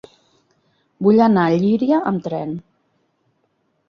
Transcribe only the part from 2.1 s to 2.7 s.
amb tren.